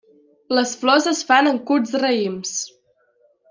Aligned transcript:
Les 0.59 0.71
flors 0.83 1.09
es 1.11 1.21
fan 1.31 1.51
en 1.51 1.61
curts 1.69 1.95
raïms. 2.05 2.59